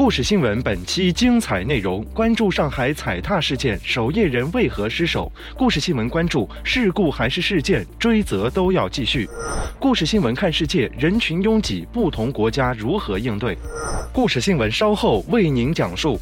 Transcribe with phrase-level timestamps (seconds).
[0.00, 5.30] 故事新闻本期精彩内容：关注上海踩踏事件，守夜人为何失手？
[5.54, 9.28] 故事新闻关注事故还是事件，追责都要继续。
[9.78, 13.54] 故事新闻看世界，人群拥挤，不同国家如何应对？
[14.10, 16.18] 故事新闻稍后为您讲述。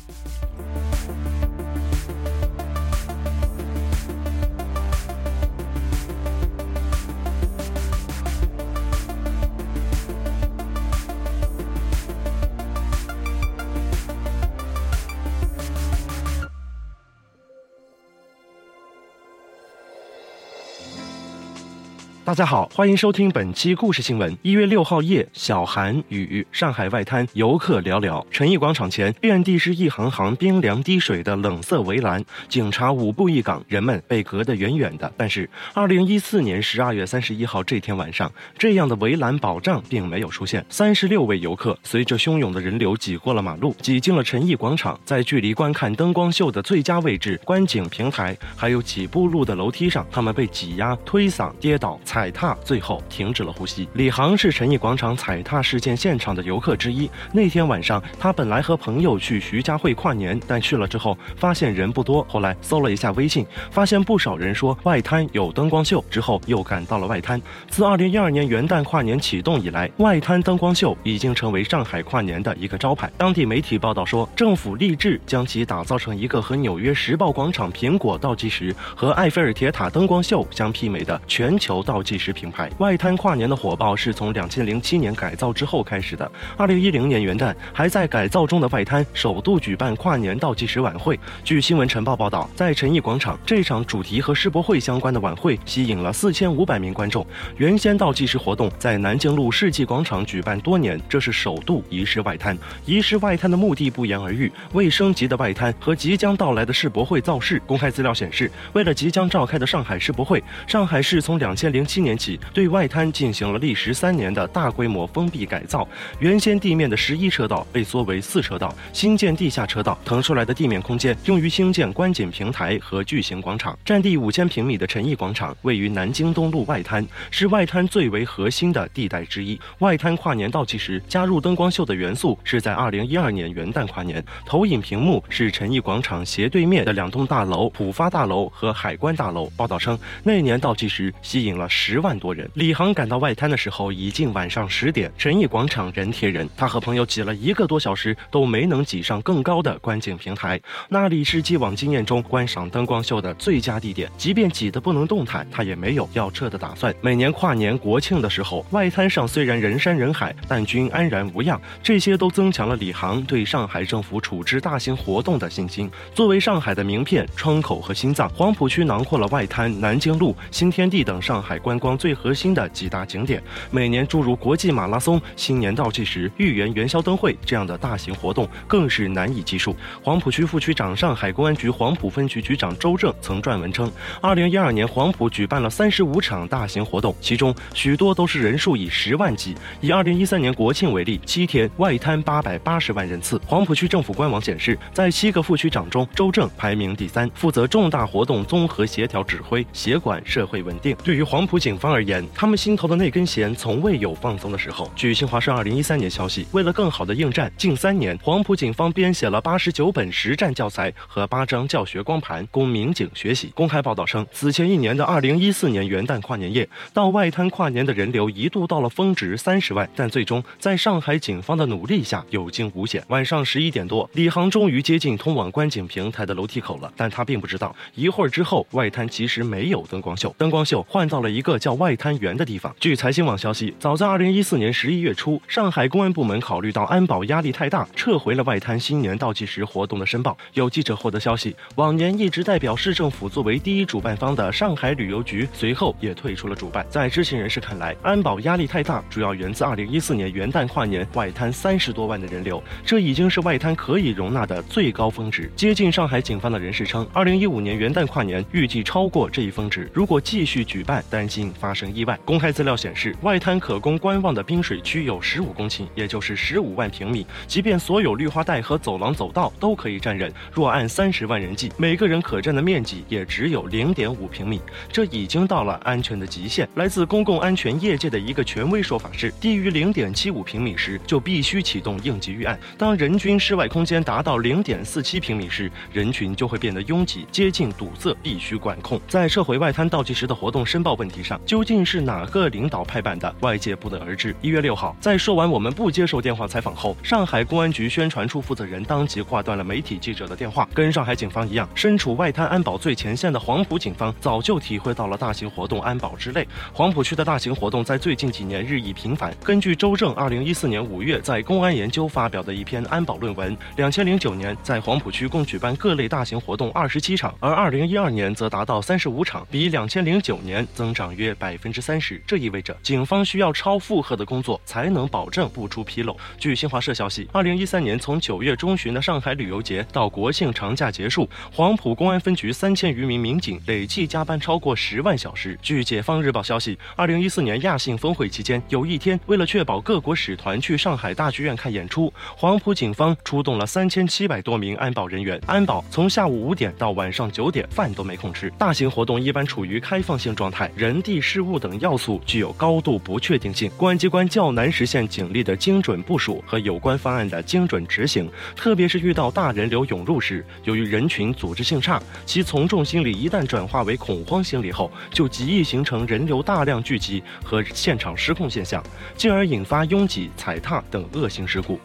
[22.29, 24.37] 大家好，欢迎收听本期故事新闻。
[24.43, 28.23] 一月六号夜，小寒雨，上海外滩游客寥寥。
[28.31, 35.11] 陈毅广场前遍地是一行行冰凉滴水的冷色围栏，警察五步一岗，人们被隔得远远的。
[35.17, 40.63] 但是，二零一四年十二月三十一号这天晚上，这样的围栏保障并没有出现。
[40.69, 51.99] 三十六位游客随着汹涌的人流挤过了马路，挤进了陈毅广场，在距离观看灯光秀的最佳位置——观景平台，还有几步路的楼梯上，他们被挤压、推搡、跌倒。
[52.05, 53.89] 踩踩踏，最后停止了呼吸。
[53.93, 57.09] 李航是陈毅广场踩踏事件现场的游客之一。
[57.33, 62.27] 那天晚上，他本来和朋友去徐家汇跨年，但去了之后发现人不多。
[62.29, 67.41] 后来搜了一下微信，发现不少人说外滩有灯光秀，之后又赶到了外滩。
[67.69, 73.09] 自2012年元旦跨年启动以来，外滩灯光秀已经成为上海跨年的一个招牌。
[73.17, 82.08] 当地媒体报道说，政府立志将其打造成一个和纽约时报广场苹果倒计时和埃菲尔铁塔灯光秀相媲美的全球倒计。
[82.09, 86.31] 计时品牌外滩跨年的火爆是从两千零七年改造之后开始的。
[86.57, 91.21] 二零一零年元旦，还在改造中的外滩首度举办跨年倒计时晚会。
[91.45, 97.27] 据新闻晨报报道，在陈毅广场，这场主题和世博会相关的晚会吸引了四千五百名观众。
[97.59, 102.57] 原先倒计时活动在南京路世纪广场举办多年，这是首度移师外滩。
[102.87, 107.61] 移师外滩的目的不言而喻，为升级的外滩和即将到来的世博会造势。
[107.67, 111.98] 公开资料显示，为了即将召开的上海世博会，上海市从两千零七。
[111.99, 115.87] 七年起，对外滩进行了历时三年的大规模封闭改造。
[116.21, 123.77] 原先地面的十一车道被缩为四车道，新建地下车道，腾出来的地面空间用于兴建观景平台和巨型广场。
[123.85, 129.61] 占地五千平米的陈毅广场位于南京东路外滩，是外滩最为核心的地带之一。
[129.81, 139.51] 外滩跨年倒计时加入灯光秀的元素是在二零一二年元旦跨年，投影屏幕是陈毅广场斜对面的两栋大楼——浦发大楼和海关大楼。
[139.57, 141.99] 报道称，那年倒计时吸引了十。
[141.99, 142.49] 万多人。
[142.55, 150.61] 李航赶到外滩的时候已经晚上十点，陈毅广场人贴人，他和朋友挤了一个多小时都没能挤上更高的观景平台。
[150.89, 156.95] 那里是既往经验中观赏灯光秀的最佳地点，即便挤得不能动弹，他也没有要撤的打算。
[157.01, 165.91] 每年跨年国庆的时候，外滩上虽然人山人海，但均安然无恙，这些都增强了李航对上海政府处置大型活动的信心。
[166.15, 171.89] 作为上海的名片、窗口和心脏，黄浦区囊括了外滩、南京路、新天地等上海观。
[171.89, 179.75] 光最核心的几大景点，每年诸如国际马拉松、新年倒计时、豫园元宵灯会这样的大型活动更是难以计数。
[180.03, 183.91] 黄浦区副区长、上海公安局黄浦分局局长周正曾撰文称，
[184.21, 189.55] 二零一二年黄浦举办了三十五场大型活动，其中许多都是人数以十万计。
[189.81, 193.41] 以二零一三年国庆为例，七天外滩八百八十万人次。
[193.47, 200.95] 黄浦区政府官网显示，在七个副区长中，周正排名第三，负责重大活动综合协调指挥，协管社会稳定。
[201.03, 201.58] 对于黄浦。
[201.59, 204.91] 警方而言，他们心头的那根弦从未有放松的时候。
[204.95, 213.51] 据新华社二零一三年消息，为了更好的应战，近三年黄埔警方编写了八十九本实战教材和八张教学光盘供民警学习。
[213.55, 223.03] 公开报道称，此前一年的二零一四年元旦跨年夜，到外滩跨年的人流一度到了峰值三十万，但最终在上海警方的努力下有惊无险。
[223.09, 231.48] 晚上十一点多，李航终于接近通往观景平台的楼梯口了，但他并不知道，一会儿之后外滩其实没有灯光秀，灯光秀换到了一个。
[231.49, 232.75] 个叫外滩源的地方。
[232.79, 240.37] 据财新网消息，早在二零一四年十一月初，上海公安部门考虑到安保压力太大，撤回了外滩新年倒计时活动的申报。
[240.53, 246.85] 有记者获得消息，往年一直代表市政府作为第一主办方的上海旅游局，随后也退出了主办。
[246.91, 255.51] 在知情人士看来，安保压力太大，主要源自二零一四年元旦跨年外滩三十多万的人流，这已经是外滩可以容纳的最高峰值。
[255.57, 262.19] 接近上海警方的人士称，二零一五年元旦跨年预计超过这一峰值，如果继续举办，担心发生意外。
[262.25, 267.27] 公开资料显示，外滩可供观望的冰水区有十五公顷，也就是十五万平米。
[267.47, 274.61] 即便所有绿化带和走廊走道都可以站人，若按三十万人计，每个人可占的面积也只有零点五平米，
[274.93, 276.69] 这已经到了安全的极限。
[276.77, 282.59] 来自公共安全业界的一个权威说法是，低于零点七五平米时，就必须启动应急预案。
[282.77, 289.01] 当人均室外空间达到零点四七平米时，人群就会变得拥挤、接近堵塞，必须管控。
[289.09, 293.35] 在撤回外滩倒计时的活动申报问题上，究竟是哪个领导拍板的？
[293.41, 294.35] 外界不得而知。
[294.41, 300.69] 一月六号，在说完我们不接受电话采访后，上海公安局宣传处负责人当即挂断了媒体记者的电话。
[300.73, 306.47] 跟上海警方一样，身处外滩安保最前线的黄埔警方早就体会到了大型活动安保之累。
[306.73, 309.35] 黄埔区的大型活动在最近几年日益频繁。
[309.43, 322.19] 根据周正二零一四年五月在公安研究发表的一篇安保论文，两千零九年在黄埔区共举办各类大型活动二十七场，而二零一二年则达到三十五场，比两千零九年增长约百分之三十。
[322.27, 326.17] 这意味着警方需要超负荷的工作，才能保证不出纰漏。
[326.39, 335.59] 据新华社消息，二零一三年从九月中旬的上海旅游节到国庆长假结束，黄埔公安分局三千余名民警累计加班超过十万小时。
[335.61, 345.41] 据解放日报消息，二零一四年亚信峰会期间，有一天为了确保各国使团去上海大剧院看演出，黄埔警方出动了三千七百多名安保人员。
[345.47, 348.49] 安保从下午五点到晚上九点，饭都没空吃。
[348.59, 358.31] 大型活动一般处于开放性状态，人地事物等要素具有高度不确定性，公安机关较难实现警力的精准部署和有关方案的精准执行。
[358.55, 368.85] 特别是遇到大人流涌入时，由于人群组织性差，其从众心理一旦转化为恐慌心理后，就极易形成人流大量聚集和现场失控现象，
[369.17, 371.81] 进而引发拥挤、踩踏等恶性事故。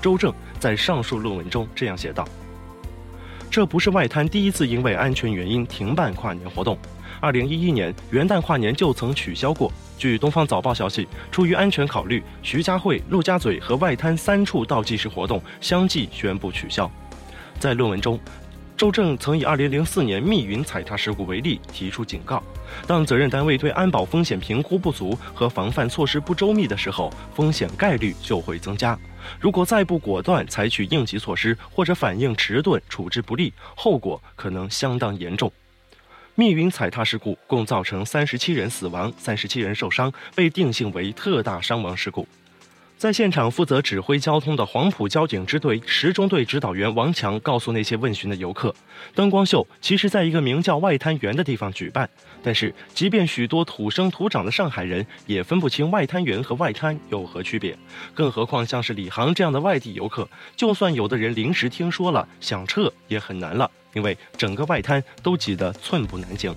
[0.00, 2.24] 周正在上述论文中这样写道
[3.50, 6.78] ：“这不是外滩第一次因为安全原因停办跨年活动，
[7.20, 9.72] 二零一一年元旦跨年就曾取消过。
[9.96, 16.90] 据《东方早报》消息，出于安全考虑，徐家汇、陆家嘴和外滩三处倒计时活动相继宣布取消。”
[17.58, 18.18] 在论文中。
[18.76, 22.40] 周正曾以2004年密云踩踏事故为例，提出警告：
[22.86, 28.96] 当责任单位对安保风险评估不足和防范措施不周密的时候，风险概率就会增加。
[29.40, 35.50] 如果再不果断采取应急措施，或者反应迟钝、处置不力，后果可能相当严重。
[36.38, 42.24] 密云踩踏事故共造成三十七人死亡、三十七人受伤，被定性为特大伤亡事故。
[42.96, 48.72] 在现场负责指挥交通的黄埔交警支队十中队指导员王强告诉那些问询的游客，
[49.16, 52.08] 灯光秀其实在一个名叫外滩源的地方举办。
[52.42, 57.76] 但是，即便许多土生土长的上海人也分不清外滩源和外滩有何区别，
[58.14, 66.54] 更何况像是李航这样的外地游客，就算有的人临时听说了想撤也很难了，因为整个外滩都挤得寸步难行。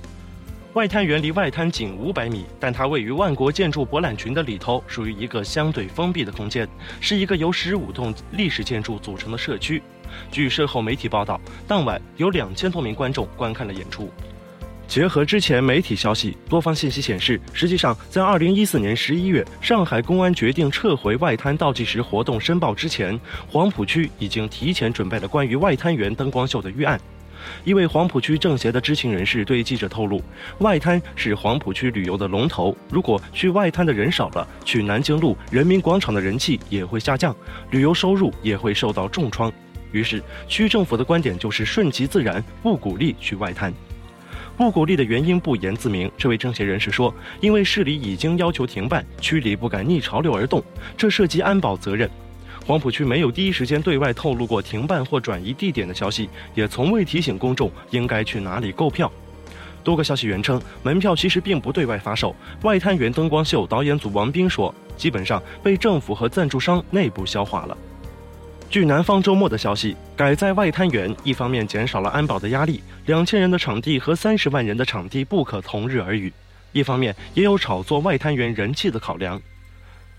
[0.74, 6.66] 外滩源离外滩仅五百米，但它位于万国建筑博览群的里头，属于一个相对封闭的空间，
[7.02, 9.84] 是一个由十五栋历史建筑组成的社区。
[10.32, 14.10] 据事后媒体报道，当晚有两千多名观众观看了演出。
[14.92, 27.00] 结合之前媒体消息，多方信息显示，实际上在二零一四年十一月，上海公安决定撤回外滩倒计时活动申报之前，黄浦区已经提前准备了关于外滩源灯光秀的预案。
[27.64, 30.22] 一位黄浦区政协的知情人士对记者透露，
[30.58, 37.34] 外滩是黄浦区旅游的龙头，如果去外滩的人少了，去南京路、人民广场的人气也会下降，
[37.70, 39.50] 旅游收入也会受到重创。
[39.94, 43.74] 于是，区政府的观点就是顺其自然，不鼓励去外滩。
[44.62, 46.10] 不鼓励的原因不言自明。
[46.16, 50.64] 这位政协人士说，因为市里已经要求停办，区里不敢逆潮流而动，
[50.96, 52.08] 这涉及安保责任。
[52.64, 59.12] 黄浦区没有第一时间对外透露过停办或转移地点的消息，也从未提醒公众应该去哪里购票。
[59.84, 62.36] 多个消息源称，门票其实并不对外发售。
[62.62, 67.76] 外滩源灯光秀导演组王斌说，基本上被政府和赞助商内部消化了。
[68.72, 76.32] 据南方周末的消息，改在外滩源，一方面减少了安保的压力，两千人的场地和三十万人的场地不可同日而语；
[76.72, 79.42] 一方面也有炒作外滩源人气的考量。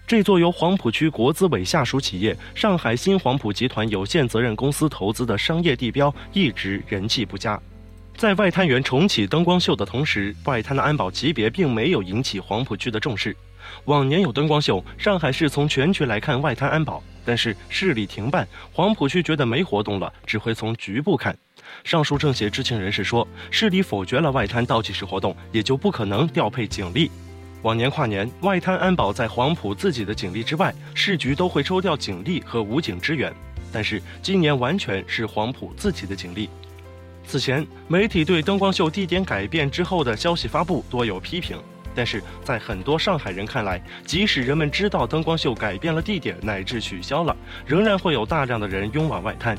[0.06, 7.58] 这座由黄浦区国资委下属企业上海新黄浦集团有限责任公司投资的商业地标一直人气不佳。
[8.18, 13.34] 在外滩源重启灯光秀的同时，外滩的安保级别并没有引起黄浦区的重视。
[13.86, 21.36] 往年有灯光秀，上海市从全局来看外滩安保，但是市里停办，黄浦区觉得没活动了，只会从局部看。
[21.84, 27.10] 上述政协知情人士说，市里否决了外滩倒计时活动，也就不可能调配警力。
[27.62, 33.32] 往年跨年，外滩安保在黄浦自己的警力之外，市局都会抽调警力和武警支援。
[33.72, 36.50] 但是今年完全是黄埔自己的警力。
[37.24, 41.56] 此前，媒体对灯光秀地点改变之后的消息发布多有批评，
[41.94, 49.56] 但是在很多上海人看来，即使人们知道灯光秀改变了地点乃至取消了，仍然会有大量的人拥往外滩。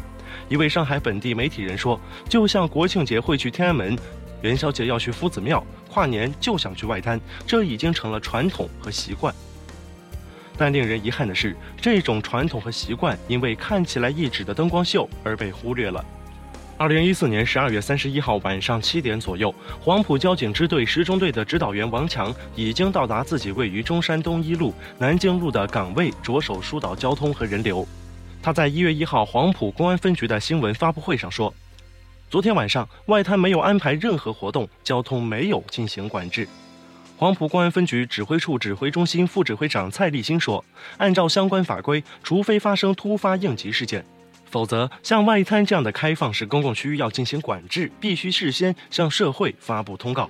[0.49, 3.97] 一位上海本地媒体人说：“就像国庆节会去天安门，
[4.41, 9.33] 元宵节要去夫子庙，跨年就想去外滩，这已经成了传统和习惯。”
[10.57, 16.03] 但令人遗憾的是，这种传统和习惯因为看起来一指的灯光秀而被忽略了。
[16.83, 27.87] 二零一四年十二月三十一号晚上七点左右，黄埔交警支队十中队的指导员王强已经到达自己位于中山东一路南京路的岗位，着手疏导交通和人流。
[28.41, 31.53] 他在一月一号黄埔公安分局的新闻发布会上说
[32.29, 36.45] ：“昨天晚上外滩没有安排任何活动，交通没有进行管制。”
[37.15, 40.65] 黄埔公安分局指挥处指挥中心副指挥长蔡立新说
[40.99, 44.03] ：“按照相关法规，除非发生突发应急事件，
[44.53, 50.29] 否则像外滩这样的开放式公共区域要进行管制，必须事先向社会发布通告。”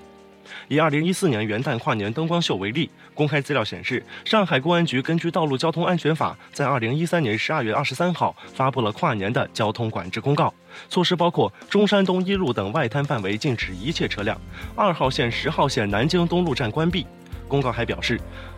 [0.70, 10.53] 以二零一四年元旦跨年灯光秀为例，公开资料显示，上海公安局根据《道路交通安全法》，在二零一三年十二月二十三号发布了跨年的交通管制公告。
[10.88, 14.39] 措施包括中山东一路等外滩范围禁止一切车辆，
[14.74, 17.06] 二号线、十号线南京东路站关闭。
[17.50, 18.18] 公告还表示，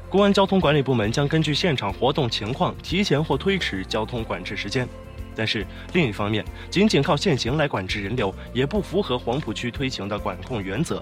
[0.10, 4.88] 公安交通管理部门将根据现场活动情况，提前或推迟交通管制时间。
[5.36, 11.01] 但是另一方面，仅仅靠限行来管制人流，也不符合黄浦区推行的管控原则。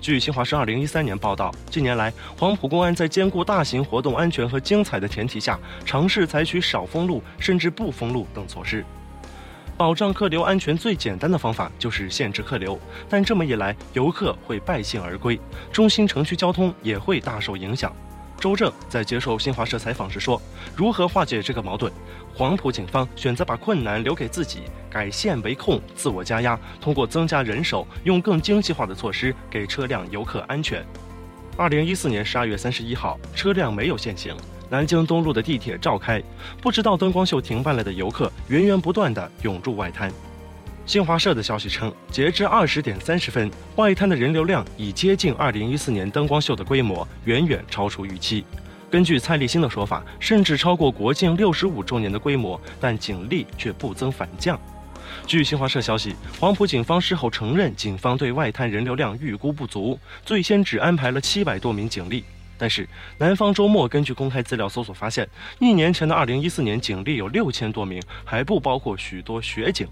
[0.00, 8.82] 据新华社二零一三年报道，近年来，黄埔公安在兼顾大型活动安全和精彩的前提下，尝试采取少封路甚至不封路等措施，
[9.76, 10.74] 保障客流安全。
[10.76, 12.78] 最简单的方法就是限制客流，
[13.10, 15.38] 但这么一来，游客会败兴而归，
[15.70, 17.94] 中心城区交通也会大受影响。
[18.40, 20.40] 周正在接受新华社采访时说
[20.76, 21.90] ：“如何化解这个矛盾？
[22.36, 30.84] 黄埔警方选择把困难留给自己，改线为控，自我加压，通过增加人手，用更精细化的措施给车辆游客安全。”
[31.56, 34.36] 二零一四年十二月三十一号，车辆没有限行，
[34.68, 36.20] 南京东路的地铁照开，
[36.60, 40.10] 不知道灯光秀停办了的游客源源不断地涌入外滩。
[40.84, 48.44] 新华社的消息称，截至二十点三十分，外滩的人流量已接近二零一四年灯光秀的规模，远远超出预期。
[48.94, 54.56] 根据蔡立新的说法，甚至超过国庆六十五周年的规模，但警力却不增反降。
[55.26, 62.22] 据新华社消息，黄埔警方事后承认，警方对外滩人流量预估不足，最先只安排了七百多名警力。
[62.56, 69.88] 但是南方周末根据公开资料搜索发现，一年前的二零一四年警力有六千多名，还不包括许多学警。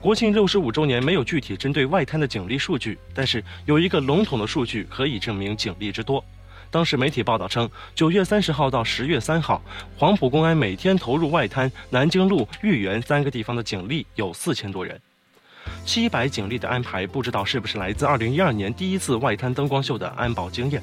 [0.00, 6.24] 国庆六十五周年没有具体针对外滩的警力数据，但是有一个笼统的数据可以证明警力之多。
[6.72, 9.60] 当时媒体报道称，九月三十号到十月三号，
[9.94, 14.98] 黄埔公安每天投入外滩、南京路、豫园三个地方的警力有四千多人。
[15.84, 20.82] 七百警力的安排，不知道是不是来自二零一二年第一次外滩灯光秀的安保经验。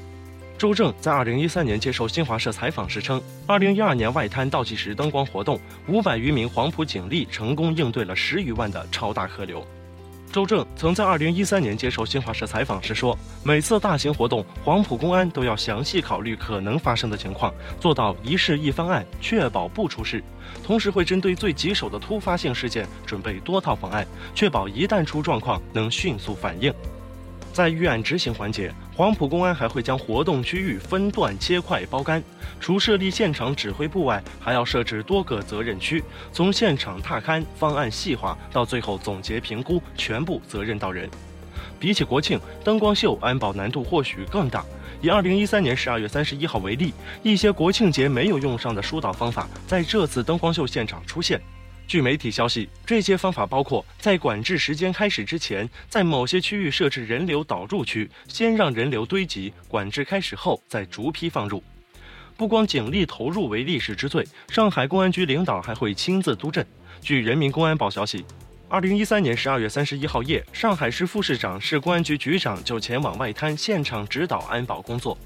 [0.56, 9.66] 周正在二零一三年接受新华社采访时称，二零一二年外滩倒计时灯光活动，五百余名黄埔警力成功应对了十余万的超大客流。
[10.32, 20.22] 周正曾在二零一三年接受新华社采访时说，每次大型活动，黄埔公安都要详细考虑可能发生的情况，做到一事一方案，确保不出事。
[20.62, 26.72] 同时会针对最棘手的突发性事件准备多套方案，确保一旦出状况能迅速反应。
[27.52, 32.22] 在预案执行环节，黄埔公安还会将活动区域分段切块包干，
[32.60, 36.02] 除设立现场指挥部外，还要设置多个责任区，
[36.32, 41.10] 从现场踏勘、方案细化到最后总结评估，全部责任到人。
[41.78, 44.64] 比起国庆灯光秀，安保难度或许更大。
[45.02, 46.92] 以二零一三年十二月三十一号为例，
[47.22, 51.40] 一些国庆节没有用上的疏导方法，在这次灯光秀现场出现。
[51.90, 61.60] 据媒体消息，这些方法包括在管制时间开始之前，在某些区域设置人流导入区，先让人流堆积；管制开始后再逐批放入。
[62.36, 66.64] 不光警力投入为历史之最，上海公安局领导还会亲自督阵。
[67.00, 68.24] 据人民公安报消息，
[68.68, 75.18] 二零一三年十二月三十一号夜，上海市副市长、市公安局局长就前往外滩现场指导安保工作。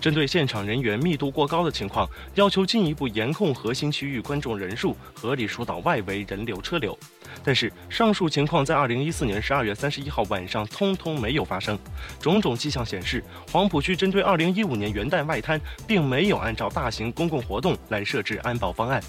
[0.00, 6.98] 针对现场人员密度过高的情况，要求进一步严控核心区域观众人数，合理疏导外围人流车流。
[7.44, 11.78] 但是，上述情况在二零一四年十二月三十一号晚上通通没有发生。
[12.18, 19.02] 种种迹象显示，黄浦区针对二零一五年元旦外滩，并没有按照大型公共活动来设置安保方案。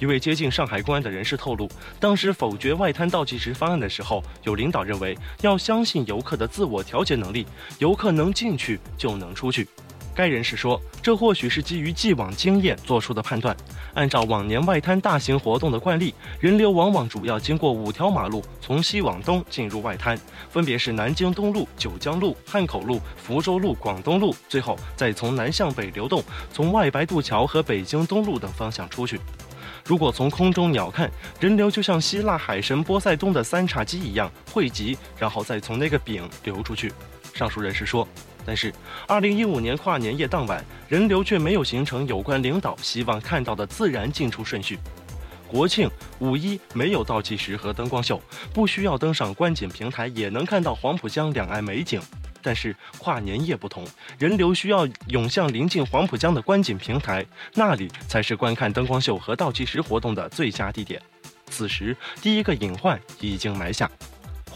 [0.00, 1.68] 一位接近上海公安的人士透露，
[2.00, 7.46] 当时否决外滩倒计时方案的时候，有领导认为要相信游客的自我调节能力，
[7.78, 9.68] 游客能进去就能出去。
[10.18, 13.56] 该人士说，这或许是基于既往经验做出的判断。
[13.94, 20.18] 按照往年外滩大型活动的惯例，人流往往主要经过五条马路，从西往东进入外滩，
[20.50, 26.20] 分别是南京东路、九江路、汉口路、福州路、广东路，最后再从南向北流动，
[26.52, 29.20] 从外白渡桥和北京东路等方向出去。
[29.84, 31.08] 如果从空中鸟看，
[31.38, 36.92] 人流就像希腊海神波塞冬的三叉戟一样汇集，然后再从那个柄流出去。
[37.34, 38.06] 上述人士说。
[38.48, 38.72] 但是，
[39.06, 44.78] 二零一五年跨年夜当晚，人流却没有形成有关领导希望看到的自然进出顺序。
[45.46, 45.86] 国庆、
[46.18, 48.18] 五一没有倒计时和灯光秀，
[48.54, 52.00] 不需要登上观景平台也能看到黄浦江两岸美景。
[52.40, 53.84] 但是跨年夜不同，
[54.18, 60.98] 人流需要涌向临近黄浦江的观景平台，那里才是观看灯光秀和倒计时活动的最佳地点。
[61.50, 63.90] 此时，第一个隐患已经埋下。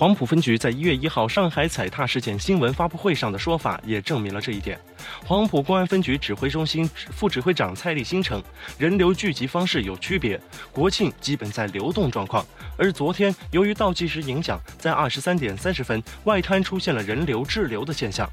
[0.03, 4.77] 黄埔分局在一月一号上海踩踏事件新闻发布会上的说法也证明了这一点。
[5.25, 8.43] 黄埔公安分局指挥中心副指挥长蔡立新称，
[8.77, 10.41] 人流聚集方式有区别，
[10.73, 12.45] 国庆基本在流动状况，
[12.77, 18.29] 而昨天由于倒计时影响，在二十三点三十分外滩出现了人流滞留的现象。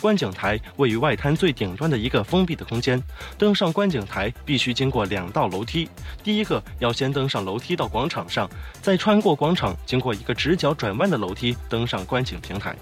[0.00, 3.02] 观景台位于外滩最顶端的一个封闭的空间，
[3.38, 5.88] 登上观景台必须经过两道楼梯。
[6.22, 8.48] 第一个要先登上楼梯到广场上，
[8.82, 12.76] 再穿过广场，经过一个直角转弯的楼梯登上观景平台。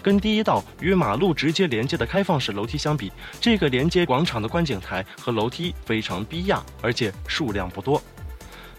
[0.00, 8.00] 跟第一道与马路直接连接的开放式楼梯相比，这个连接广场的观景台和楼梯非常逼压，而且数量不多。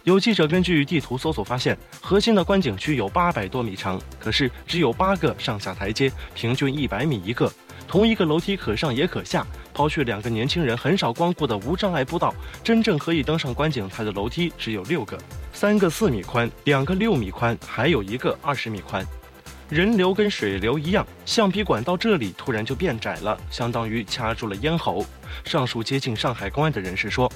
[0.03, 7.51] 有记者根据地图搜索发现，核心的观景区有八百多米长，可是只有八个上下台阶，平均一百米一个。
[7.91, 12.33] 同一个楼梯可上也可下，抛去两个年轻人很少光顾的无障碍步道，
[12.63, 15.17] 真正可以登上观景台的楼梯只有六个，
[15.51, 19.05] 三个四米宽，两个六米宽，还有一个二十米宽。
[19.67, 25.05] 人流跟水流一样，橡皮管到这里突然就变窄了，相当于掐住了咽喉。
[25.43, 27.29] 上述接近上海公安的人士说，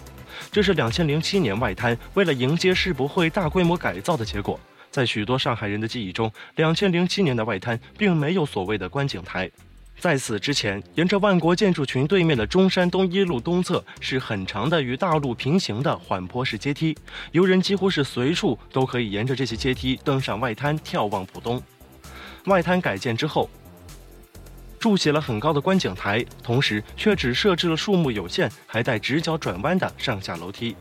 [0.54, 4.58] 这是两千零七年外滩为了迎接世博会大规模改造的结果。
[4.90, 9.52] 在许多上海人的记忆中，两千零七年的外滩并没有所谓的观景台。
[9.98, 16.96] 在此之前，沿着万国建筑群对面的中山东一路东侧是很长的与大路平行的缓坡式阶梯，
[17.32, 21.62] 游人几乎是随处都可以沿着这些阶梯登上外滩眺望浦东。
[22.46, 23.50] 外滩改建之后，
[24.78, 30.76] 筑起了很高的观景台，同时却只设置了数目有限、还带直角转弯的上下楼梯。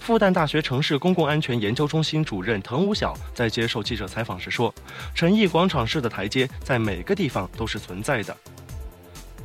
[0.00, 4.74] 复旦大学城市公共安全研究中心主任滕武晓在接受记者采访时说
[5.14, 8.34] ：“陈毅广场式的台阶在每个地方都是存在的，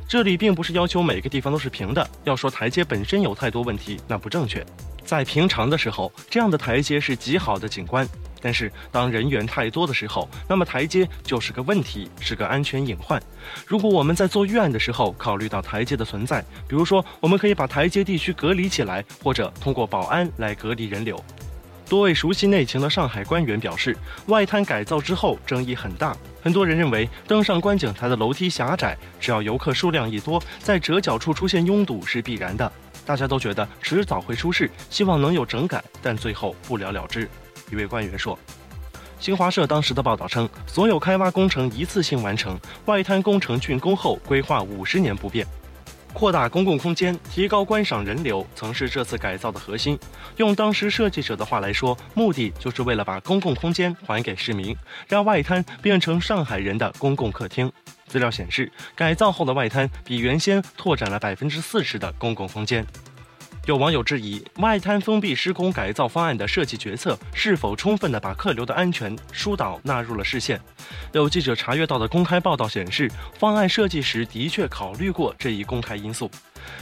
[0.08, 2.08] 这里并不是要求每个地方都是平的。
[2.24, 4.64] 要说台阶本身有太多问题，那不正确。
[5.04, 8.08] 在平常的时候，这样的台阶是极好的景观。”
[8.46, 13.20] 但是，当人员太多的时候，那么台阶就是个问题，是个安全隐患。
[13.66, 21.20] 如果我们在做预案的时候考虑到台阶的存在，比如说，我们可以把台阶地区隔离起来，或者通过保安来隔离人流。
[21.88, 23.96] 多位熟悉内情的上海官员表示，
[24.28, 32.70] 外滩改造之后争议很大，很多人认为登上观景台的楼梯狭窄，只要游客数量一多，在折角处出现拥堵是必然的。
[33.04, 37.28] 大家都觉得迟早会出事，希望能有整改，但最后不了了之。
[37.70, 38.38] 一位官员说
[39.18, 45.46] ：“新华社当时的报道称，所有开挖工程一次性完成，外滩工程竣工后规划五十年不变。
[46.12, 49.98] 扩大公共空间，提高观赏人流，曾是这次改造的核心。
[50.38, 54.74] 用当时设计者的话来说，目的就是为了把公共空间还给市民，
[55.08, 57.70] 让外滩变成上海人的公共客厅。
[58.06, 62.86] 资料显示，改造后的外滩比原先拓展了百分之四十的公共空间。”
[63.66, 70.60] 有网友质疑外滩封闭施工改造方案的设计决策是否充分地把客流的安全疏导纳入了视线。
[71.10, 76.30] 有记者查阅到的公开报道显示，方案设计时的确考虑过这一公开因素。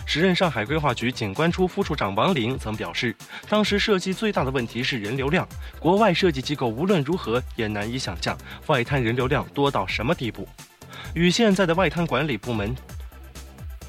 [0.05, 3.17] 时任上海规划局景观处副处长王林曾表示，
[3.49, 10.47] 当时设计最大的问题是人流量，国外设计机构无论如何也难以想象外滩人流量多到什么地步。
[11.15, 12.77] 与现在的外滩管理部门。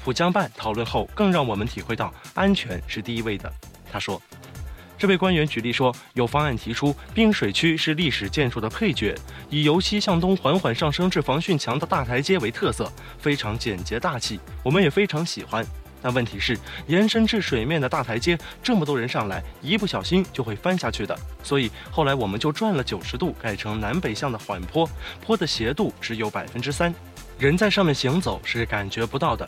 [0.06, 3.52] 浦江办讨论后，更让我们体会到安全是第一位的。
[3.90, 4.22] 他说
[4.96, 9.16] ：“这位官员举例说，有方案提出滨水区是历史建筑的配角，
[9.50, 12.88] 以由西向东缓缓上升至防汛墙的大台阶为特色，
[13.18, 15.66] 非常简洁大气，我们也非常喜欢。
[16.00, 21.18] 但问题是，延伸至水面的大台阶，这么多人上来，一不小心就会翻下去的。
[21.42, 24.88] 所以后来我们就转了九十度，改成南北向的缓坡，
[25.20, 26.94] 坡的斜度只有百分之三，
[27.40, 29.44] 人在上面行走是感觉不到的。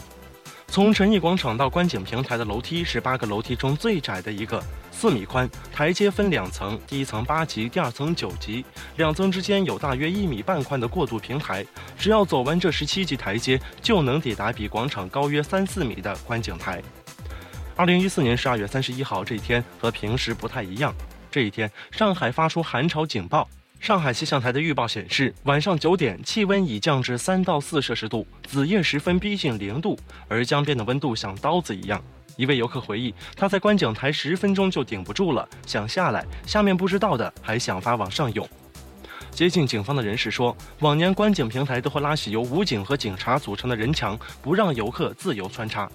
[0.71, 5.49] 从陈毅广场到观景平台的楼梯是八个楼梯中最窄的一个，四米宽。
[5.73, 8.65] 台阶分两层，第一层八级，第二层九级，
[8.97, 11.65] 两层之间有大约一米半宽的过渡平台。
[11.99, 16.83] 只要走完这十七级台阶，就能抵达比广场高约三四米的观景台。
[17.75, 20.95] 二零一四年十二月三十一号这一天和平时不太一样，
[21.31, 23.49] 这一天上海发出寒潮警报。
[23.81, 32.03] 上海气象台的预报显示，晚上九点气温已降至三到四摄氏度，子夜时分逼近零度，而江边的温度像刀子一样。
[32.37, 38.47] 一位游客回忆，他在观景台十分钟就顶不住了，想下来，下面不知道的还想法往上涌。
[39.31, 45.91] 接近警方的人士说，往年观景平台都会拉起由武警和警察组成的人墙，不让游客自由穿插。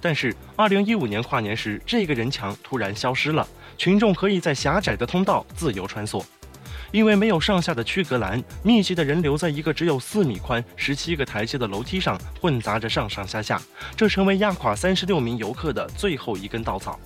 [0.00, 3.46] 但是，二零一五年跨年时，这个人墙突然消失了，
[3.76, 6.22] 群众可以在狭窄的通道自由穿梭。
[6.90, 13.60] 因为没有上下的区隔栏，密集的人流在一个只有四米宽、十七个台阶的楼梯上混杂着上上下下，
[13.96, 16.98] 这成为压垮三十六名游客的最后一根稻草。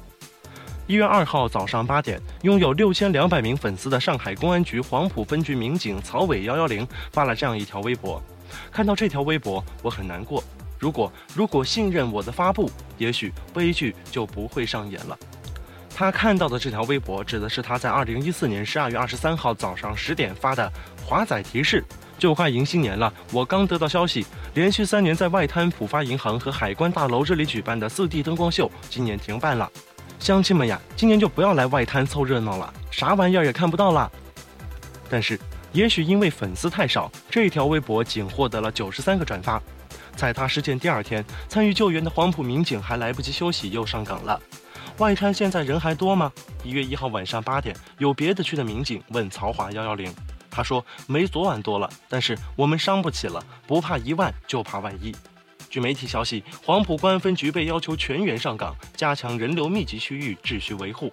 [0.87, 8.23] 一月二号早上八点，拥有六千两百名粉丝的上海公安局黄埔分局民警曹伟幺幺零发了这样一条微博。
[8.71, 10.43] 看到这条微博，我很难过。
[10.79, 12.69] 如果如果信任我的发布，
[12.99, 15.17] 也许悲剧就不会上演了。
[15.95, 20.73] 他看到的这条微博指的是他在二零一四年十二月二十三号早上十点发的
[21.05, 21.85] 华仔提示：
[22.19, 29.71] 就快迎新年了，我刚得到消息，连续三年在外滩浦发银行和海关大楼这里举办的四 D 灯光秀今年停办了。
[30.19, 34.11] 乡亲们呀，今年就不要来外滩凑热闹了，啥玩意儿也看不到了。
[35.11, 35.39] 但是，
[35.73, 39.61] 也许因为粉丝太少，这条微博仅获得了九十三个转发。
[40.17, 44.41] 踩踏事件第二天，参与救援的黄埔民警还来不及休息，又上岗了。
[45.03, 46.31] 外滩现在人还多吗？
[46.63, 50.15] 一月一号晚上八点，有别的区的民警问曹华幺幺零，
[50.49, 55.13] 他说没昨晚多了，但是我们伤不起了，不怕一万就怕万一。
[55.69, 61.11] 据媒体消息，黄埔公安分局被要求全员上岗，加强人流密集区域秩序维护。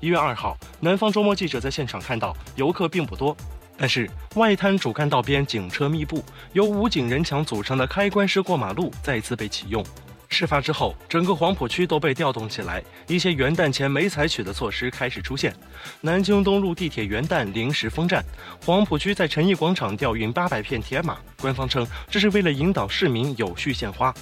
[0.00, 3.36] 一月二号，南方周末记者在现场看到，游客并不多，
[3.76, 9.84] 但是外滩主干道边警车密布，由武警人墙组成的开关式过马路再次被启用。
[10.32, 15.54] 事发之后，整个黄浦区都被调动起来，一些元旦前没采取的措施开始出现。
[16.00, 18.24] 南京东路地铁元旦临时封站，
[18.64, 24.12] 黄浦区在陈毅广场调运八百片铁马，官方称这是为了引导市民有序献花。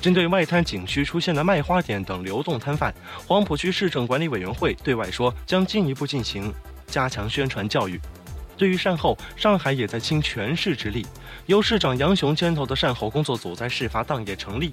[0.00, 2.94] 针对外滩景区出现的卖花点等流动摊贩，
[3.26, 6.52] 黄浦区市政管理委员会对外说将进一步进行
[6.86, 8.00] 加强宣传教育。
[8.56, 11.06] 对于善后，上海也在倾全市之力，
[11.44, 14.70] 由市长杨雄牵头的善后工作组在事发当夜成立。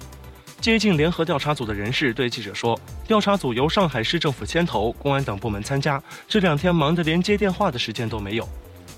[0.60, 6.02] 接近联合调查组的人士对记者说：“调查组由上海市政府牵头，公安等部门参加。
[6.26, 8.48] 这两天忙得连接电话的时间都没有。”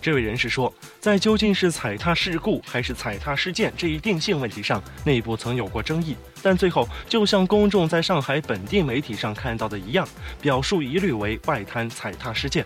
[0.00, 10.06] 这位人士说：“在究竟是踩踏事故还是踩踏事件这一定性问题上，内部曾有过争议，但最后就像公众在上海本地媒体上看到的一样，
[10.40, 12.64] 表述一律为外滩踩踏事件。”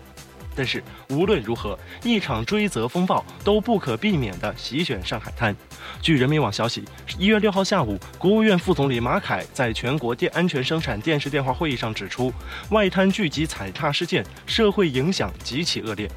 [0.61, 5.55] 但是无论如何，一场追责风暴都不可避免地席卷上海滩。
[6.03, 6.85] 据人民网消息，
[7.17, 12.31] 一月六号下午，国务院副总理马凯在全国电安全生产电视电话会议上指出，
[12.69, 16.07] 外滩聚集踩踏事件社会影响极其恶劣。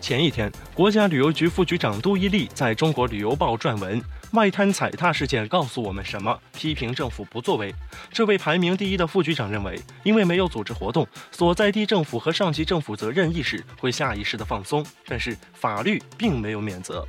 [0.00, 4.00] 前一天，国家旅游局副局长杜一丽在中国旅游报撰文。
[4.32, 6.38] 外滩踩踏事件告诉我们什么？
[6.54, 7.74] 批评政府不作为。
[8.12, 17.04] 这位排名第一的副局长认为，因为没有组织活动，所在地政府和上级政府责任意识会下意识的放松，但是法律并没有免责。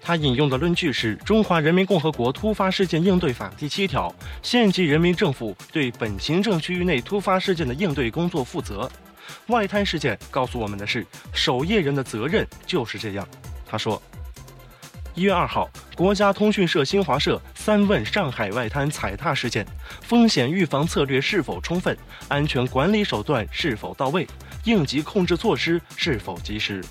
[0.00, 8.90] 他引用的论据是《中华人民共和国突发事件应对法》第七条：县级人民政府对本行政区域内突发事件的应对工作负责。
[9.46, 13.26] 外滩事件告诉我们的是，守夜人的责任就是这样。
[13.64, 14.02] 他说。
[15.16, 19.64] 一月二号，国家通讯社新华社三问上海外滩踩踏事件：
[20.02, 21.96] 风险预防策略是否充分？
[22.26, 24.26] 安全管理手段是否到位？
[24.64, 26.84] 应急控制措施是否及时？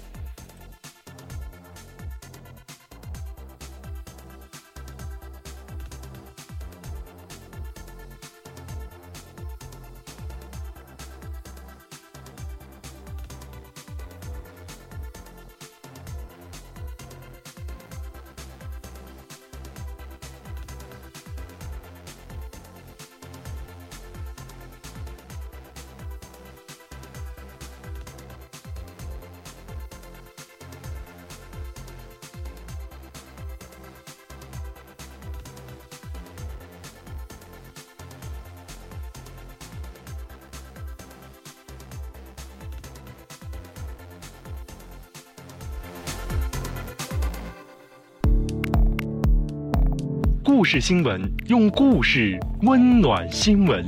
[50.64, 53.86] 故事新闻，用故事温暖新闻。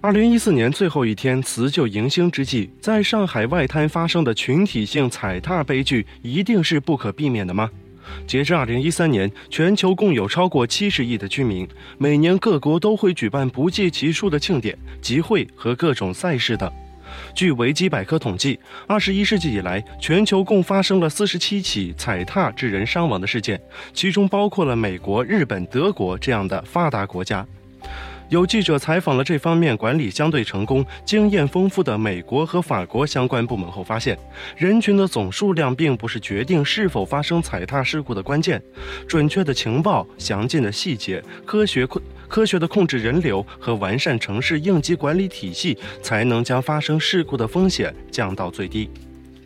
[0.00, 7.70] 二零一四年最后一天辞旧迎新之际，在上海外滩发生的群体性踩踏悲剧，一定是不可避免的吗？
[8.26, 16.70] 截至二零一三年，全球共有超过七十亿的居民，每年各国都会举办不计其数的庆典、集会和各种赛事等。
[17.34, 23.60] 据维基百科统计，二十一世纪以来，全球共发生了四十七起踩踏致人伤亡的事件，
[23.94, 27.46] 其中包括了美国、日本、德国这样的发达国家。
[28.28, 34.18] 有记者采访了这方面管理相对成功、经验丰富的美国和法国相关部门后发现，
[34.56, 38.60] 人群的总数量并不是决定是否发生踩踏事故的关键。
[39.06, 48.90] 准确的情报、详尽的细节、科学控、科学的控制人流和完善城市应急管理体系，才能将发生事故的风险降到最低。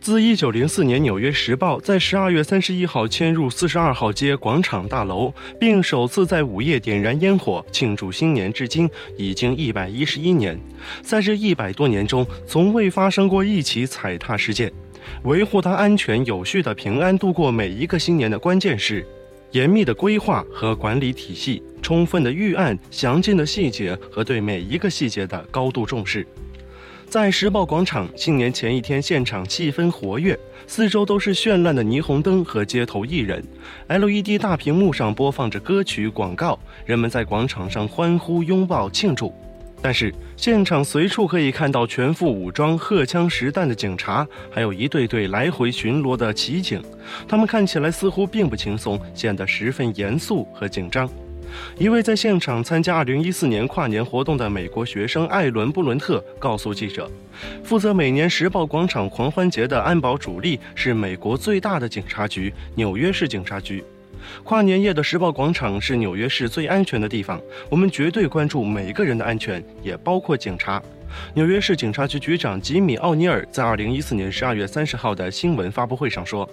[0.01, 10.59] 自一九零四年《纽约时报》在十二月三十一号迁入四十二号街广场大楼，并首次在午夜点燃烟火庆祝新年，至今已经一百一十一年。
[11.03, 14.73] 在这一百多年中，从未发生过一起踩踏事件。
[15.25, 19.07] 维护它安全有序的平安度过每一个新年的关键是
[19.51, 26.27] 严密的规划和管理体系、充分的预案、详尽的细节和对每一个细节的高度重视。
[27.11, 33.43] 在时报广场，新年前一天，现场气氛活跃，四周都是绚烂的霓虹灯和街头艺人
[33.89, 39.35] ，LED 大屏幕上播放着歌曲广告，人们在广场上欢呼、拥抱、庆祝。
[39.83, 46.81] 但是，现场随处可以看到全副武装、荷枪实弹的警察，还有一队队来回巡逻的骑警，
[47.27, 51.11] 他们看起来似乎并不轻松，显得十分严肃和紧张。
[51.79, 57.11] 一位在现场参加2014年跨年活动的美国学生艾伦·布伦特告诉记者
[57.65, 63.83] ：“负责每年时报广场狂欢节的安保主力是美国最大的警察局——纽约市警察局。
[64.45, 70.83] 跨年夜的时报广场是纽约市最安全的地方，我们绝对关注每个人的安全，也包括警察。”
[71.35, 76.49] 纽约市警察局局长吉米·奥尼尔在2014年12月30号的新闻发布会上说。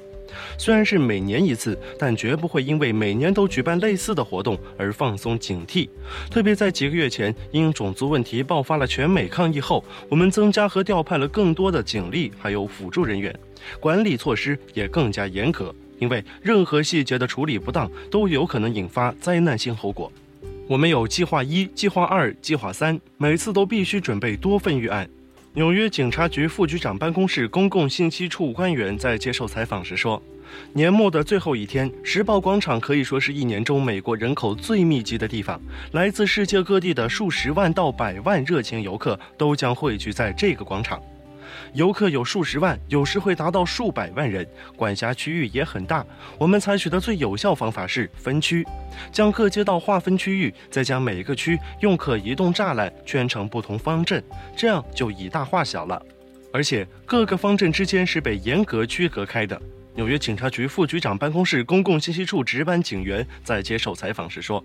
[0.58, 5.88] 虽然是每年一次，但绝不会因为每年都举办类似的活动而放松警惕。
[6.30, 13.34] 特别在几个月前，因种族问题爆发了全美抗议后，我们增加和调派了更多的警力，还有辅助人员，
[13.80, 15.74] 管理措施也更加严格。
[16.00, 20.12] 因为任何细节的处理不当，都有可能引发灾难性后果。
[20.68, 25.10] 我们有计划一、计划二、计划三，每次都必须准备多份预案。
[25.58, 30.22] 纽约警察局副局长办公室公共信息处官员在接受采访时说
[30.72, 35.60] ：“年末的最后一天，时报广场可以说是一年中美国人口最密集的地方。
[35.93, 41.02] 来自世界各地的数十万到百万热情游客都将汇聚在这个广场。”
[41.73, 46.05] 游客有数十万，有时会达到数百万人，管辖区域也很大。
[46.38, 48.65] 我们采取的最有效方法是分区，
[49.12, 54.23] 将各街道划分区域，再将每个区用可移动栅栏圈成不同方阵，
[54.55, 56.01] 这样就以大化小了。
[56.53, 59.62] 而且各个方阵之间是被严格区隔开的。
[59.93, 64.63] 纽约警察局副局长办公室公共信息处值班警员在接受采访时说：“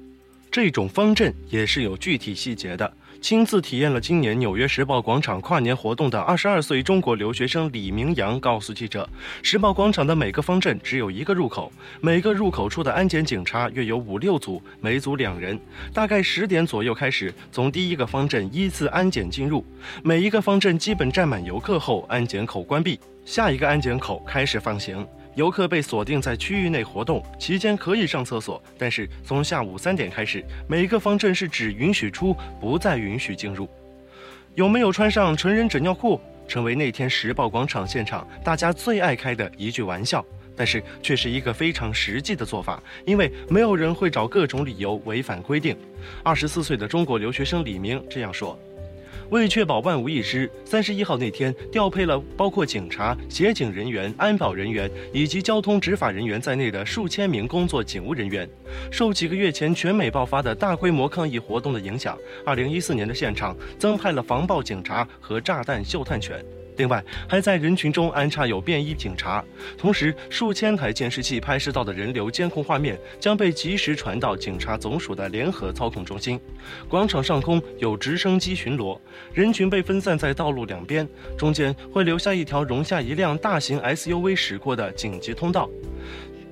[0.50, 2.90] 这种方阵也是有具体细节的。”
[3.22, 9.08] 亲自体验了今年纽约时报广场跨年活动的二十二岁中国留学生李明阳告诉记者
[9.44, 15.56] ：“时报广场的每个方阵只有一个入口，每个入口处的安检警察约有五六组，每组两人。
[15.94, 19.64] 大概十点左右开始，从第一个方阵依次安检进入。
[20.02, 33.68] 每一个方阵基本站满游客后，安检口关闭，下一个安检口开始放行。”游客被锁定在区域内活动期间可以上厕所，但是从下午三点开始，每个方阵是只允许出，不再允许进入。
[34.54, 40.22] 有没有穿上成人纸尿裤，成为那天时报广场现场大家最爱开的一句玩笑，
[40.54, 45.74] 但是却是一个非常实际的做法，因为没有人会找各种理由违反规定。
[46.22, 48.58] 二十四岁的中国留学生李明这样说。
[49.32, 58.46] 为确保万无一失，三十一号那天调配了包括警察、协警人员、安保人员以及交通执法人员在内的数千名工作警务人员。
[58.90, 62.14] 受几个月前全美爆发的大规模抗议活动的影响，
[62.44, 66.44] 二零一四年的现场增派了防暴警察和炸弹嗅探犬。
[66.76, 69.44] 另外，还在人群中安插有便衣警察，
[69.76, 76.40] 同时数千台监视器拍摄到的人流监控画面将被及时传到警察总署的联合操控中心。
[76.88, 78.98] 广场上空有直升机巡逻，
[79.34, 81.06] 人群被分散在道路两边，
[81.36, 85.68] 中间会留下一条容下一辆大型 SUV 驶过的紧急通道。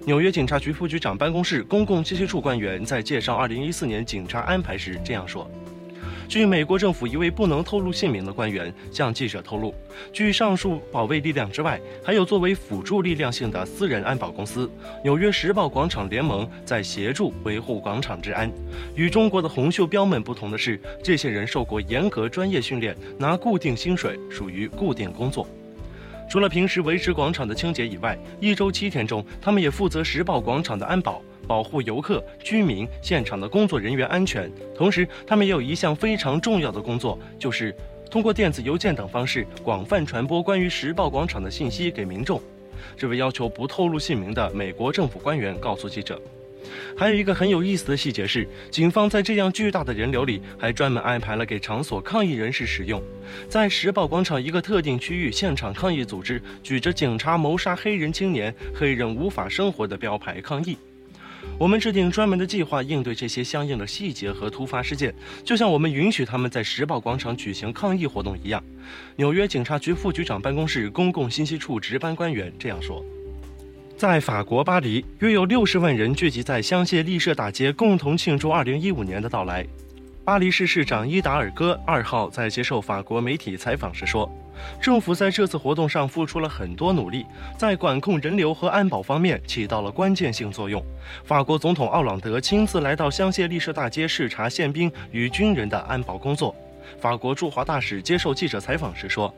[0.07, 5.51] 纽约警察局副局长办公室公共信息处官员在介绍2014年警察安排时这样说。
[6.31, 9.75] 据美国政府一位不能透露姓名的官员向记者透露，
[10.13, 14.71] 据上述保卫力量之外，还有作为辅助力量性的私人安保公司——
[15.03, 18.49] 纽约时报广场联盟在协助维护广场治安。
[18.95, 25.45] 与中国的红袖标们不同的是，这些人受过严格专业训练，拿固定薪水，属于固定工作。
[26.31, 34.49] 除了平时维持广场的清洁以外，一周七天中，他们也负责时报广场的安保，保护游客、居民、现场的工作人员安全。
[34.73, 37.75] 同时，他们也有一项非常重要的工作，就是
[38.09, 42.41] 通过电子邮件等方式广泛传播关于时报广场的信息给民众。
[42.97, 46.23] 这位要求不透露姓名的美国政府官员告诉记者。
[46.97, 53.03] 还有一个很有意思的细节是，警方在这样巨大的人流里，还专门安排了给场所抗议人士使用。
[53.49, 60.77] 在时报广场一个特定区域，现场抗议组织举着“警察谋杀黑人青年，黑人无法生活”的标牌抗议。
[61.59, 68.63] 我们制定专门的计划应对这些相应的细节和突发事件，就像我们允许他们在时报广场举行抗议活动一样。
[69.17, 73.05] 纽约警察局副局长办公室公共信息处值班官员这样说。
[74.01, 79.63] 在法国巴黎，约有六十万人聚集在香榭丽舍大街，共同庆祝二零一五年的到来。
[80.25, 84.27] 巴黎市市长伊达尔戈二号在接受法国媒体采访时说
[84.81, 87.27] ：“政府在这次活动上付出了很多努力，
[87.59, 90.83] 在管控人流和安保方面起到了关键性作用。”
[91.23, 96.57] 法国总统奥朗德亲自来到香榭丽舍大街视察宪兵与军人的安保工作。
[96.99, 99.31] 法国驻华大使接受记者采访时说。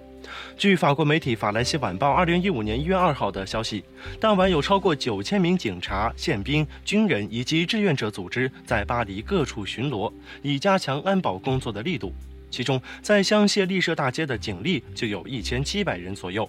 [0.57, 3.85] 据法国媒体《法兰西晚报》二零一五年一月二号的消息，
[4.21, 12.13] 当晚有超过九千名警察、宪兵、军人以及志愿者组织在巴黎各处巡逻，以加强安保工作的力度。
[12.51, 16.49] 其中，在香榭丽舍大街的警力就有一千七百人左右。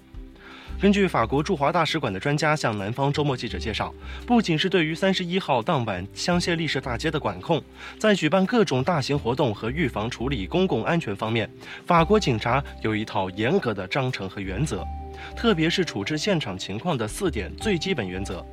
[0.79, 3.93] 根据法国驻华大使馆的专家向南方周末记者介绍，
[4.27, 7.63] 不仅是对于三十一号当晚香榭丽舍大街的管控，
[7.97, 11.49] 在举办各种大型活动和预防处理公共安全方面，
[11.85, 14.85] 法国警察有一套严格的章程和原则，
[15.37, 18.45] 特别是处置现场情况的四点最基本原则。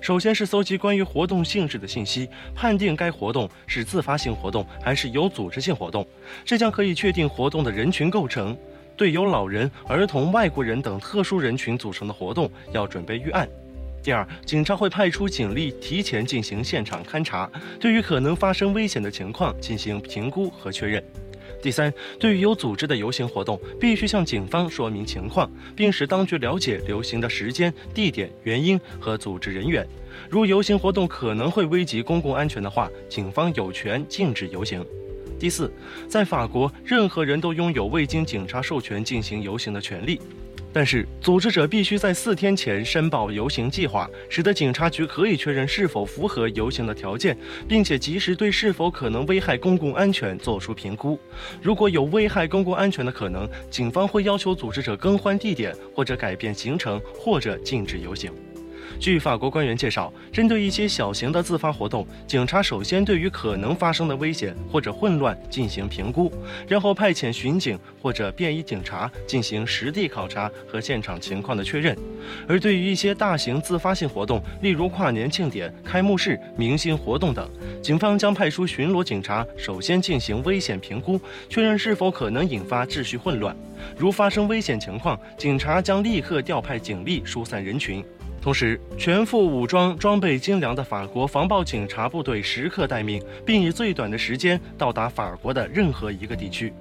[0.00, 6.04] 首先是搜集关于活动性质的信息，判定该活动是自发性活动还是有组织性活动，
[6.44, 8.58] 这将可以确定活动的人群构成。
[8.98, 13.48] 对有老人、儿童、外国人等特殊人群组成的活动，要准备预案。
[14.02, 21.02] 第二，警察会派出警力提前进行现场勘查，对于可能发生危险的情况进行评估和确认。
[21.62, 29.86] 第三，对于有组织的游行活动，必须向警方说明情况，并使当局了解游行的时间、地点、原因和组织人员。
[30.28, 34.84] 如游行活动可能会危及公共安全的话，警方有权禁止游行。
[35.38, 35.72] 第四，
[36.08, 40.20] 在法国，任何人都拥有未经警察授权进行游行的权利，
[40.72, 47.36] 但是组织者必须在四天前申报游行计划，使得警察局可以确认是否符合游行的条件，
[47.68, 51.18] 并且及时对是否可能危害公共安全做出评估。
[51.62, 58.32] 如果有危害公共安全的可能，警方会要求组织者更换地点，或者改变行程，或者禁止游行。
[58.98, 66.32] 据法国官员介绍，针对一些小型的自发活动，警察首先对于可能发生的危险或者混乱进行评估，
[66.66, 71.94] 然后派遣巡警或者便衣警察进行实地考察和现场情况的确认；
[72.48, 77.48] 而对于一些大型自发性活动，例如跨年庆典、开幕式、明星活动等，
[77.80, 83.56] 警方将派出巡逻警察首先进行危险评估，确认是否可能引发秩序混乱。
[83.96, 88.04] 如发生危险情况，警察将立刻调派警力疏散人群。
[88.40, 96.72] 同时，全副武装、装备精良的法国防暴警察部队时刻待命，并以最短的时间到达法国的任何一个地区。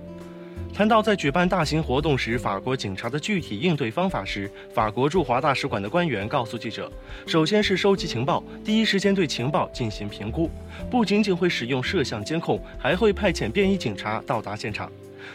[0.74, 6.92] 谈到在举办大型活动时法国警察的具体应对方法时，法国驻华大使馆的官员告诉记者
[7.26, 10.52] ：“首先是收集情报，第一时间对情报进行评估，
[10.92, 14.92] 不仅仅会使用摄像监控，还会派遣便衣警察到达现场。”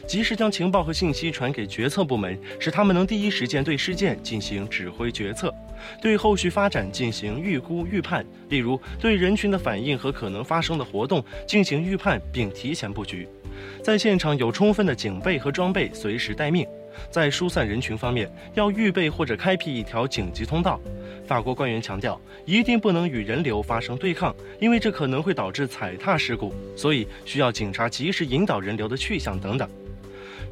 [0.06, 5.52] 及时将情报和信息传给决策部门，使他们能第一时间对事件进行指挥决策，
[6.00, 8.24] 对后续发展进行预估预判。
[8.48, 13.28] 例如，对人群的反应和可能发生的活动进行预判并提前布局。
[13.82, 16.66] 在现场有充分的警备和装备，随时待命。
[17.10, 20.78] 在疏散人群方面，要预备或者开辟一条紧急通道。
[21.26, 29.66] 法国官员强调，一定不能与人流发生对抗，因为这可能会导致踩踏事故，所以需要警察及时引导人流的去向等等。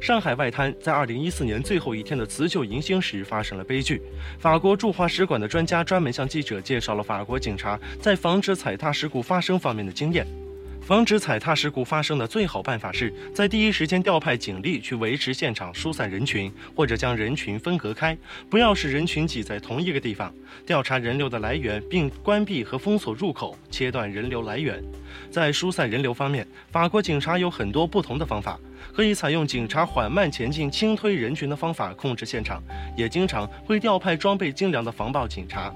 [0.01, 4.01] 上海外滩在二零一四年最后一天的辞旧迎新时发生了悲剧。
[4.39, 10.40] 法国驻华使馆的专家专门向记者介绍了法国警察在防止踩踏事故发生方面的经验。
[10.81, 18.17] 防止踩踏事故发生的最好办法是在第一时间调派警力去维持现场疏散人群，或者将人群分隔开，
[18.49, 20.33] 不要使人群挤在同一个地方。
[20.65, 24.83] 调查人流的来源，并关闭和封锁入口，切断人流来源。
[25.29, 28.59] 在疏散人流方面，法国警察有很多不同的方法，
[28.91, 32.61] 可以采用警察缓慢前进、轻推人群的方法控制现场，
[32.97, 35.73] 也经常会调派装备精良的防暴警察。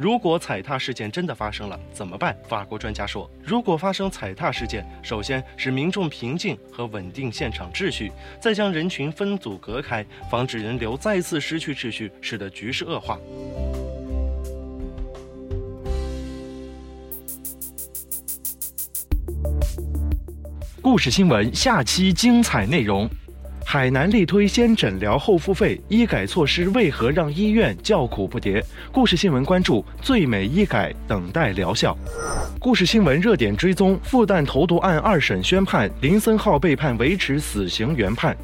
[0.00, 2.34] 如果踩踏事件真的发生了，怎么办？
[2.48, 13.18] 法国专家说，如果发生踩踏事件，首先使民众平静和稳定现场秩序，再将人群分组隔开，防止人流再次失去秩序，使得局势恶化。
[20.80, 23.06] 故事新闻下期精彩内容。
[23.72, 28.60] 海南力推先诊疗后付费，医改措施为何让医院叫苦不迭？
[28.90, 31.96] 故事新闻关注最美医改等待疗效。
[32.58, 38.36] 故事新闻热点追踪：复旦投毒案二审宣判，林森浩被判维持死刑原判。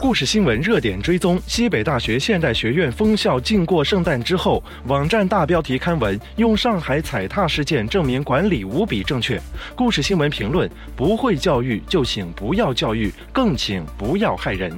[0.00, 9.40] 故事新闻热点追踪：西北大学现代学院封校禁过圣诞之后，网站大标题刊文用上海踩踏事件证明管理无比正确。
[9.74, 14.72] 故事新闻评论：不会教育就请不要教育，更请不要害人。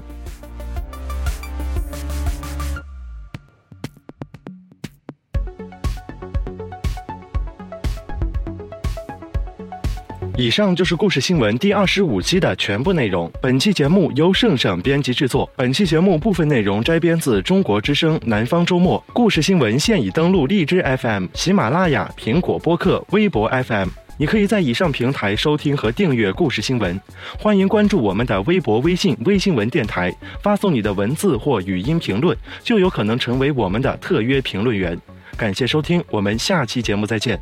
[10.41, 13.31] 以上就是故事新闻第二十五期的全部内容。
[13.43, 15.47] 本期节目由圣圣编辑制作。
[15.55, 18.99] 本期节目部分内容摘编自《中国之声·南方周末》。
[19.13, 26.99] 故事新闻现已登录荔枝 FM、喜马拉雅、苹果播客、微博 FM，你可以在以上平台收听和订阅故事新闻。
[27.39, 30.11] 欢迎关注我们的微博、微信“微新闻电台”，
[30.43, 32.35] 发送你的文字或语音评论，
[32.65, 34.99] 就有可能成为我们的特约评论员。
[35.37, 37.39] 感谢收听，我们下期节目再见。